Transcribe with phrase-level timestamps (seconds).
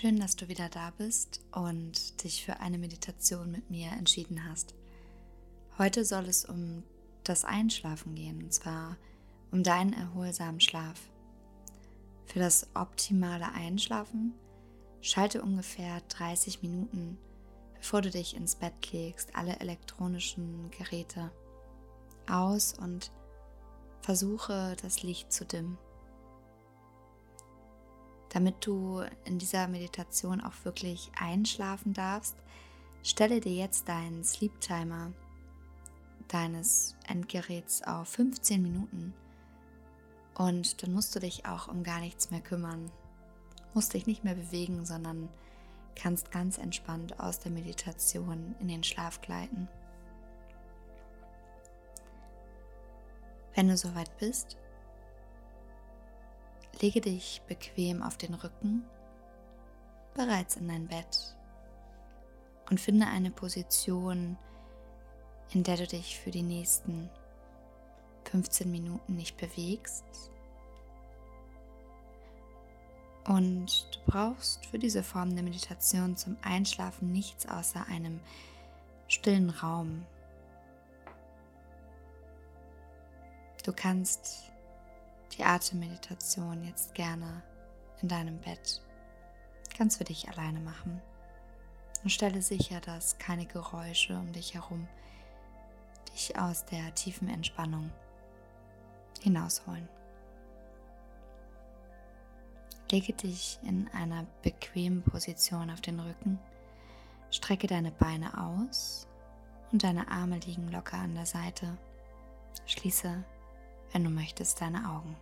[0.00, 4.76] Schön, dass du wieder da bist und dich für eine Meditation mit mir entschieden hast.
[5.76, 6.84] Heute soll es um
[7.24, 8.96] das Einschlafen gehen, und zwar
[9.50, 11.00] um deinen erholsamen Schlaf.
[12.26, 14.34] Für das optimale Einschlafen
[15.00, 17.18] schalte ungefähr 30 Minuten,
[17.74, 21.32] bevor du dich ins Bett legst, alle elektronischen Geräte
[22.30, 23.10] aus und
[24.02, 25.76] versuche das Licht zu dimmen.
[28.38, 32.36] Damit du in dieser Meditation auch wirklich einschlafen darfst,
[33.02, 35.10] stelle dir jetzt deinen Sleep Timer
[36.28, 39.12] deines Endgeräts auf 15 Minuten
[40.36, 42.92] und dann musst du dich auch um gar nichts mehr kümmern.
[43.74, 45.28] Musst dich nicht mehr bewegen, sondern
[45.96, 49.66] kannst ganz entspannt aus der Meditation in den Schlaf gleiten.
[53.56, 54.56] Wenn du soweit bist,
[56.80, 58.84] Lege dich bequem auf den Rücken,
[60.14, 61.36] bereits in dein Bett
[62.70, 64.38] und finde eine Position,
[65.52, 67.10] in der du dich für die nächsten
[68.30, 70.04] 15 Minuten nicht bewegst.
[73.26, 78.20] Und du brauchst für diese Form der Meditation zum Einschlafen nichts außer einem
[79.08, 80.06] stillen Raum.
[83.64, 84.50] Du kannst
[85.36, 87.42] die Atemmeditation jetzt gerne
[88.00, 88.82] in deinem Bett
[89.76, 91.00] ganz für dich alleine machen.
[92.02, 94.88] Und stelle sicher, dass keine Geräusche um dich herum
[96.12, 97.90] dich aus der tiefen Entspannung
[99.20, 99.88] hinausholen.
[102.90, 106.38] Lege dich in einer bequemen Position auf den Rücken,
[107.30, 109.06] strecke deine Beine aus
[109.70, 111.76] und deine Arme liegen locker an der Seite.
[112.66, 113.24] Schließe
[113.92, 115.16] wenn du möchtest, deine Augen.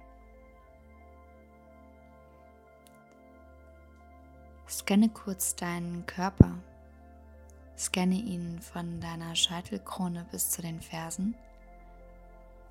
[4.69, 6.53] Scanne kurz deinen Körper.
[7.79, 11.35] Scanne ihn von deiner Scheitelkrone bis zu den Fersen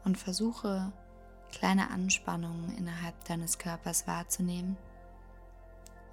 [0.04, 0.92] und versuche
[1.52, 4.78] kleine Anspannungen innerhalb deines Körpers wahrzunehmen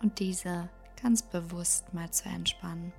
[0.02, 0.68] und diese
[1.02, 2.92] ganz bewusst mal zu entspannen.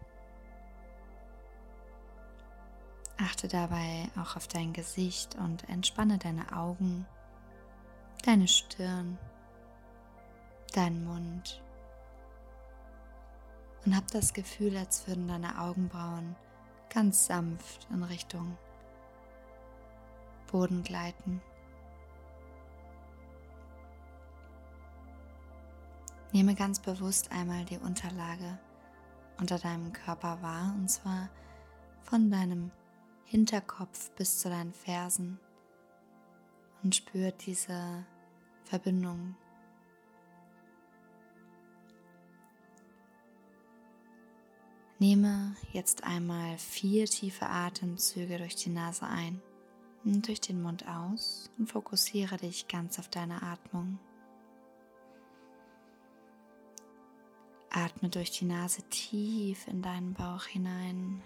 [3.23, 7.05] Achte dabei auch auf dein Gesicht und entspanne deine Augen,
[8.25, 9.17] deine Stirn,
[10.73, 11.63] deinen Mund.
[13.85, 16.35] Und hab das Gefühl, als würden deine Augenbrauen
[16.89, 18.57] ganz sanft in Richtung
[20.51, 21.41] Boden gleiten.
[26.33, 28.59] Nehme ganz bewusst einmal die Unterlage
[29.39, 31.29] unter deinem Körper wahr, und zwar
[32.01, 32.71] von deinem
[33.25, 35.39] Hinterkopf bis zu deinen Fersen
[36.83, 38.05] und spürt diese
[38.63, 39.35] Verbindung.
[44.99, 49.41] Nehme jetzt einmal vier tiefe Atemzüge durch die Nase ein
[50.05, 53.99] und durch den Mund aus und fokussiere dich ganz auf deine Atmung.
[57.69, 61.21] Atme durch die Nase tief in deinen Bauch hinein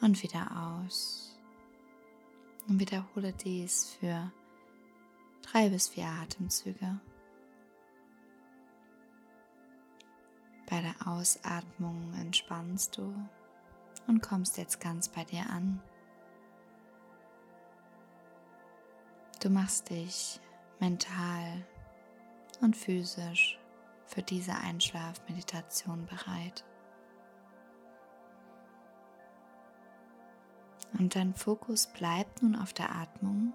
[0.00, 1.36] und wieder aus.
[2.68, 4.30] Und wiederhole dies für
[5.42, 7.00] drei bis vier Atemzüge.
[10.68, 13.14] Bei der Ausatmung entspannst du
[14.06, 15.80] und kommst jetzt ganz bei dir an.
[19.40, 20.40] Du machst dich
[20.78, 21.64] mental
[22.60, 23.58] und physisch
[24.06, 26.64] für diese Einschlafmeditation bereit.
[30.96, 33.52] Und dein Fokus bleibt nun auf der Atmung.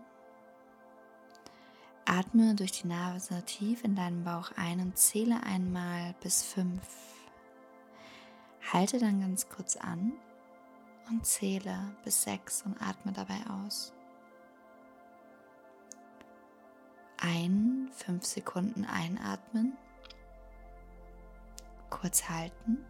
[2.06, 6.86] Atme durch die Nase tief in deinen Bauch ein und zähle einmal bis fünf.
[8.72, 10.14] Halte dann ganz kurz an
[11.10, 13.94] und zähle bis sechs und atme dabei aus.
[17.18, 19.78] Ein, fünf Sekunden einatmen,
[21.90, 22.86] kurz halten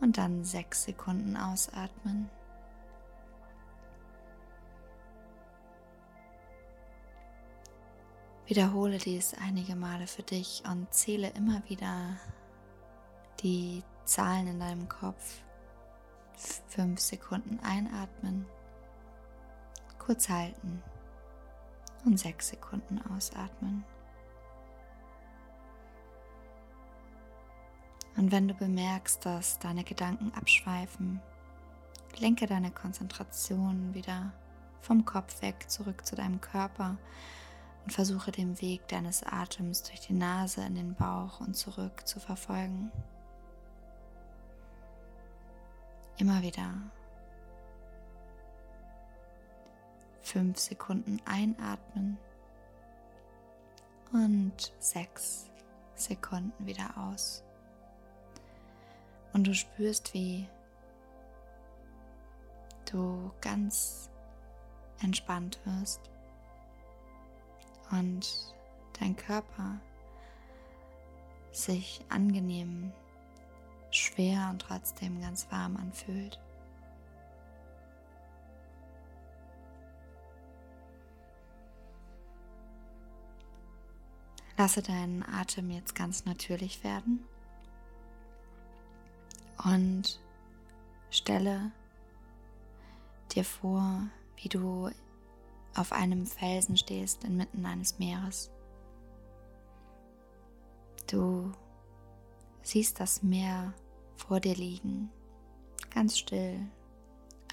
[0.00, 2.30] und dann sechs Sekunden ausatmen.
[8.48, 12.16] Wiederhole dies einige Male für dich und zähle immer wieder
[13.40, 15.42] die Zahlen in deinem Kopf.
[16.68, 18.46] Fünf Sekunden einatmen,
[19.98, 20.82] kurz halten
[22.06, 23.84] und sechs Sekunden ausatmen.
[28.16, 31.20] Und wenn du bemerkst, dass deine Gedanken abschweifen,
[32.16, 34.32] lenke deine Konzentration wieder
[34.80, 36.96] vom Kopf weg zurück zu deinem Körper
[37.88, 42.20] und versuche den Weg deines Atems durch die Nase in den Bauch und zurück zu
[42.20, 42.92] verfolgen.
[46.18, 46.74] Immer wieder.
[50.20, 52.18] Fünf Sekunden einatmen
[54.12, 55.48] und sechs
[55.94, 57.42] Sekunden wieder aus.
[59.32, 60.46] Und du spürst, wie
[62.84, 64.10] du ganz
[65.00, 66.10] entspannt wirst
[67.90, 68.54] und
[68.98, 69.80] dein Körper
[71.52, 72.92] sich angenehm,
[73.90, 76.40] schwer und trotzdem ganz warm anfühlt.
[84.56, 87.24] Lasse deinen Atem jetzt ganz natürlich werden
[89.64, 90.20] und
[91.10, 91.70] stelle
[93.32, 94.02] dir vor,
[94.36, 94.90] wie du
[95.78, 98.50] auf einem Felsen stehst inmitten eines Meeres.
[101.06, 101.52] Du
[102.62, 103.74] siehst das Meer
[104.16, 105.10] vor dir liegen,
[105.90, 106.60] ganz still,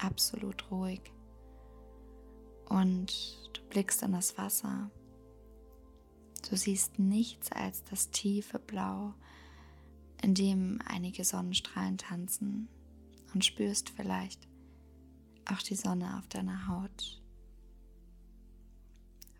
[0.00, 1.00] absolut ruhig.
[2.68, 3.12] Und
[3.54, 4.90] du blickst in das Wasser.
[6.50, 9.14] Du siehst nichts als das tiefe Blau,
[10.20, 12.68] in dem einige Sonnenstrahlen tanzen
[13.32, 14.48] und spürst vielleicht
[15.50, 17.22] auch die Sonne auf deiner Haut.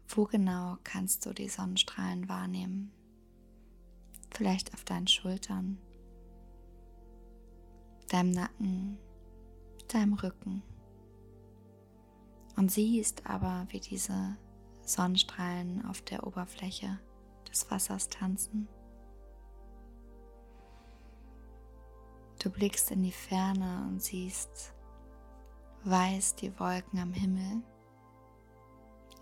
[0.09, 2.93] Wo genau kannst du die Sonnenstrahlen wahrnehmen?
[4.31, 5.79] Vielleicht auf deinen Schultern,
[8.09, 8.99] deinem Nacken,
[9.89, 10.63] deinem Rücken.
[12.57, 14.37] Und siehst aber, wie diese
[14.83, 16.99] Sonnenstrahlen auf der Oberfläche
[17.51, 18.69] des Wassers tanzen.
[22.43, 24.73] Du blickst in die Ferne und siehst
[25.85, 27.63] weiß die Wolken am Himmel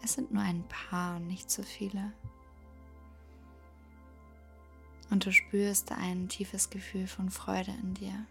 [0.05, 2.12] es sind nur ein paar und nicht so viele.
[5.11, 8.27] Und du spürst ein tiefes Gefühl von Freude in dir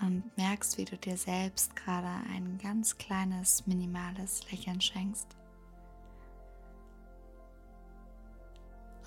[0.00, 5.28] und merkst, wie du dir selbst gerade ein ganz kleines, minimales Lächeln schenkst.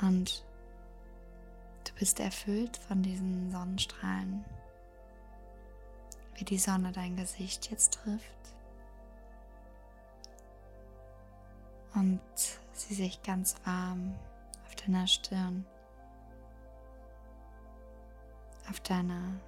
[0.02, 0.46] Und
[1.86, 4.44] du bist erfüllt von diesen Sonnenstrahlen,
[6.36, 8.55] wie die Sonne dein Gesicht jetzt trifft
[11.96, 12.22] und
[12.74, 14.14] sie sich ganz warm
[14.66, 15.66] auf deiner Stirn,
[18.70, 19.40] auf deiner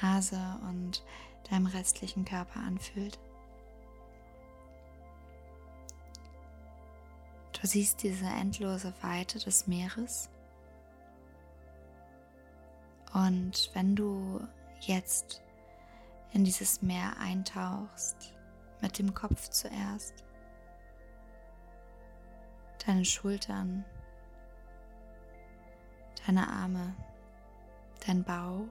[0.00, 1.02] Nase und
[1.50, 3.18] deinem restlichen Körper anfühlt.
[7.60, 10.30] Du siehst diese endlose Weite des Meeres.
[13.12, 14.40] Und wenn du
[14.80, 15.42] jetzt
[16.32, 18.32] in dieses Meer eintauchst,
[18.80, 20.24] mit dem Kopf zuerst.
[22.86, 23.84] Deine Schultern,
[26.26, 26.94] deine Arme,
[28.06, 28.66] dein Bauch,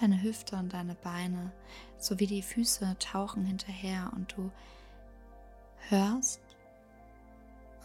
[0.00, 1.52] deine Hüfte und deine Beine
[1.98, 4.50] sowie die Füße tauchen hinterher und du
[5.88, 6.40] hörst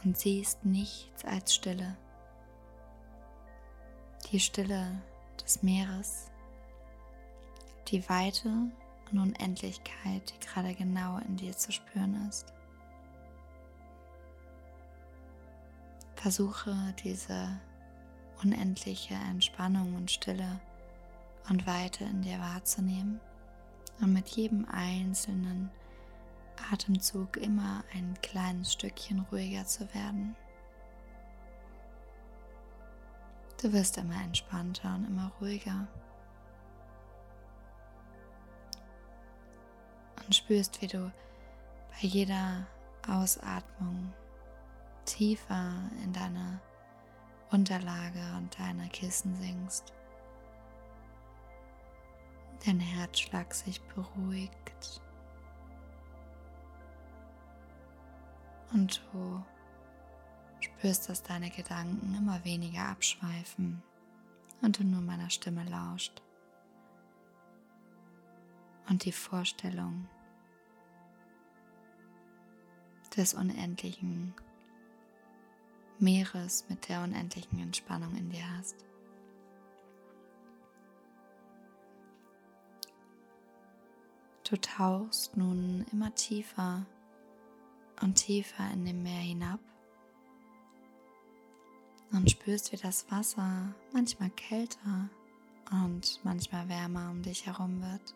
[0.03, 1.97] und siehst nichts als Stille.
[4.31, 5.01] Die Stille
[5.43, 6.31] des Meeres,
[7.87, 8.71] die Weite
[9.19, 12.53] und Unendlichkeit, die gerade genau in dir zu spüren ist.
[16.15, 17.59] Versuche diese
[18.41, 20.59] unendliche Entspannung und Stille
[21.49, 23.19] und Weite in dir wahrzunehmen
[23.99, 25.69] und mit jedem einzelnen
[26.71, 30.35] Atemzug immer ein kleines Stückchen ruhiger zu werden.
[33.61, 35.87] Du wirst immer entspannter und immer ruhiger.
[40.33, 41.11] Und spürst, wie du
[41.89, 42.65] bei jeder
[43.07, 44.11] Ausatmung
[45.05, 46.59] tiefer in deine
[47.51, 49.93] Unterlage und deine Kissen sinkst.
[52.65, 55.01] Dein Herzschlag sich beruhigt
[58.71, 59.43] und du
[60.61, 63.83] spürst, dass deine Gedanken immer weniger abschweifen
[64.63, 66.23] und du nur meiner Stimme lauscht
[68.89, 70.07] und die Vorstellung
[73.15, 74.33] des unendlichen
[75.99, 78.75] Meeres mit der unendlichen Entspannung in dir hast.
[84.49, 86.85] Du tauchst nun immer tiefer
[88.01, 89.59] und tiefer in dem Meer hinab
[92.11, 95.09] und spürst, wie das Wasser manchmal kälter
[95.71, 98.13] und manchmal wärmer um dich herum wird.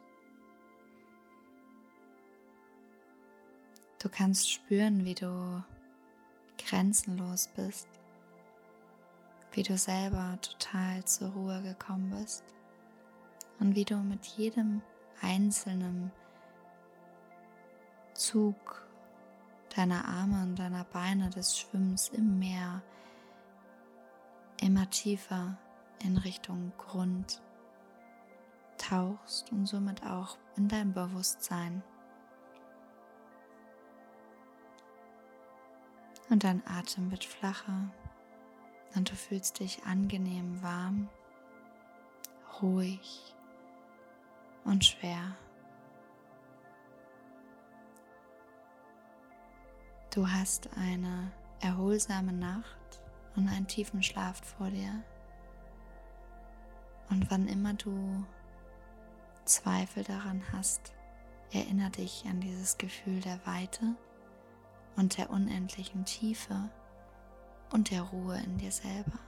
[4.00, 5.64] Du kannst spüren, wie du
[6.58, 7.88] grenzenlos bist,
[9.54, 12.44] wie du selber total zur Ruhe gekommen bist
[13.60, 14.82] und wie du mit jedem
[15.22, 16.12] einzelnen
[18.14, 18.88] Zug
[19.76, 22.84] deiner Arme und deiner Beine des Schwimmens im Meer
[24.62, 25.58] immer tiefer
[26.04, 27.42] in Richtung Grund
[28.78, 31.84] tauchst und somit auch in dein Bewusstsein.
[36.30, 37.90] Und dein Atem wird flacher
[38.96, 41.10] und du fühlst dich angenehm warm,
[42.62, 43.34] ruhig
[44.66, 45.38] und schwer.
[50.14, 51.32] Du hast eine
[51.62, 53.02] erholsame Nacht
[53.36, 55.04] und einen tiefen Schlaf vor dir.
[57.10, 58.26] Und wann immer du
[59.46, 60.94] Zweifel daran hast,
[61.52, 63.96] erinnere dich an dieses Gefühl der Weite
[64.98, 66.70] und der unendlichen Tiefe
[67.72, 69.20] und der Ruhe in dir selber.